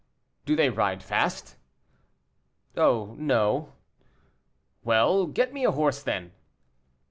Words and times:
"Do 0.47 0.55
they 0.55 0.71
ride 0.71 1.03
fast?" 1.03 1.57
"Oh 2.75 3.13
no." 3.19 3.73
"Well, 4.83 5.27
get 5.27 5.53
me 5.53 5.63
a 5.63 5.69
horse 5.69 6.01
then." 6.01 6.31